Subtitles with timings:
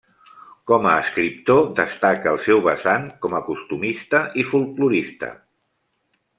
[0.69, 5.35] Com a escriptor, destaca el seu vessant com a costumista i folklorista.